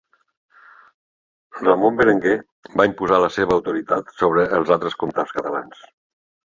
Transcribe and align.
Ramon 1.59 1.99
Berenguer 2.01 2.33
va 2.81 2.89
imposar 2.91 3.23
la 3.27 3.31
seva 3.37 3.57
autoritat 3.61 4.13
sobre 4.25 4.49
els 4.61 4.77
altres 4.79 5.01
comtats 5.05 5.39
catalans. 5.41 5.89